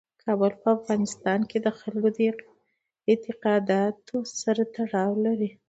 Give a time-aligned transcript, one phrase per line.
[0.23, 2.19] کابل په افغانستان کې د خلکو د
[3.09, 5.49] اعتقاداتو سره تړاو لري.